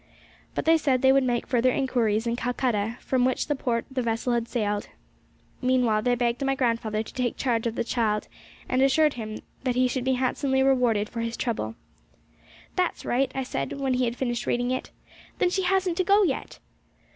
But 0.55 0.65
they 0.65 0.79
said 0.79 1.03
they 1.03 1.11
would 1.11 1.23
make 1.23 1.45
further 1.45 1.69
inquiries 1.71 2.25
in 2.25 2.35
Calcutta, 2.35 2.97
from 3.01 3.23
which 3.23 3.47
port 3.59 3.85
the 3.91 4.01
vessel 4.01 4.33
had 4.33 4.47
sailed. 4.47 4.87
Meanwhile 5.61 6.01
they 6.01 6.15
begged 6.15 6.43
my 6.43 6.55
grandfather 6.55 7.03
to 7.03 7.13
take 7.13 7.37
charge 7.37 7.67
of 7.67 7.75
the 7.75 7.83
child, 7.83 8.27
and 8.67 8.81
assured 8.81 9.13
him 9.13 9.41
he 9.63 9.87
should 9.87 10.03
be 10.03 10.13
handsomely 10.13 10.63
rewarded 10.63 11.07
for 11.07 11.19
his 11.19 11.37
trouble. 11.37 11.75
'That's 12.75 13.05
right!' 13.05 13.31
I 13.35 13.43
said, 13.43 13.73
when 13.73 13.93
he 13.93 14.05
had 14.05 14.15
finished 14.15 14.47
reading 14.47 14.71
it. 14.71 14.89
'Then 15.37 15.51
she 15.51 15.61
hasn't 15.61 15.97
to 15.97 16.03
go 16.03 16.23
yet!' 16.23 16.57